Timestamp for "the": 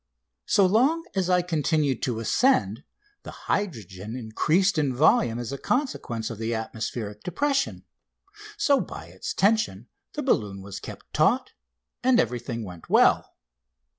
3.21-3.29, 6.39-6.55, 10.13-10.23